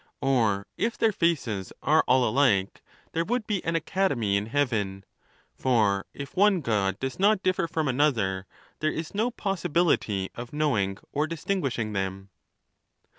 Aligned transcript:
Or 0.19 0.65
if 0.77 0.97
their 0.97 1.11
faces 1.11 1.71
are 1.83 2.03
all 2.07 2.27
alike, 2.27 2.81
there 3.11 3.23
would 3.23 3.45
be 3.45 3.63
an 3.63 3.75
Academy' 3.75 4.35
in 4.35 4.47
heaven; 4.47 5.05
for 5.53 6.07
if 6.11 6.35
one 6.35 6.61
God 6.61 6.97
does 6.99 7.19
not 7.19 7.43
differ 7.43 7.67
from 7.67 7.87
another, 7.87 8.47
there 8.79 8.89
is 8.91 9.13
no 9.13 9.29
possibility 9.29 10.31
of 10.33 10.53
knowing 10.53 10.97
or 11.11 11.27
distinguishing 11.27 11.93
them. 11.93 12.31